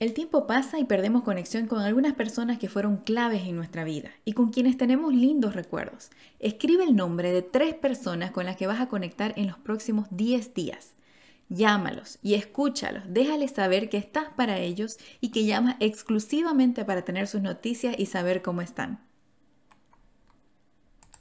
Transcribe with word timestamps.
El 0.00 0.14
tiempo 0.14 0.46
pasa 0.46 0.78
y 0.78 0.84
perdemos 0.84 1.24
conexión 1.24 1.66
con 1.66 1.80
algunas 1.80 2.14
personas 2.14 2.58
que 2.58 2.70
fueron 2.70 2.96
claves 2.96 3.42
en 3.42 3.54
nuestra 3.54 3.84
vida 3.84 4.10
y 4.24 4.32
con 4.32 4.50
quienes 4.50 4.78
tenemos 4.78 5.12
lindos 5.12 5.54
recuerdos. 5.54 6.08
Escribe 6.38 6.84
el 6.84 6.96
nombre 6.96 7.32
de 7.32 7.42
tres 7.42 7.74
personas 7.74 8.30
con 8.30 8.46
las 8.46 8.56
que 8.56 8.66
vas 8.66 8.80
a 8.80 8.88
conectar 8.88 9.34
en 9.36 9.46
los 9.46 9.58
próximos 9.58 10.06
10 10.10 10.54
días. 10.54 10.94
Llámalos 11.50 12.18
y 12.22 12.32
escúchalos, 12.32 13.04
déjales 13.08 13.50
saber 13.50 13.90
que 13.90 13.98
estás 13.98 14.28
para 14.34 14.58
ellos 14.58 14.96
y 15.20 15.32
que 15.32 15.44
llamas 15.44 15.76
exclusivamente 15.80 16.86
para 16.86 17.02
tener 17.02 17.26
sus 17.26 17.42
noticias 17.42 17.94
y 17.98 18.06
saber 18.06 18.40
cómo 18.40 18.62
están. 18.62 19.09